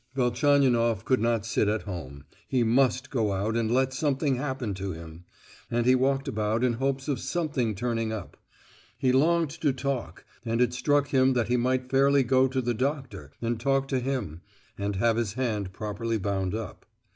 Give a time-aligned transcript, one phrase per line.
[0.15, 4.93] Velchaninoff could not sit at home, he must go out and let something happen to
[4.93, 5.25] him,
[5.69, 8.35] and he walked about in hopes of something turning up;
[8.97, 12.73] he longed to talk, and it struck him that he might fairly go to the
[12.73, 14.41] doctor and talk to him,
[14.75, 16.87] and have his hand properly bound up.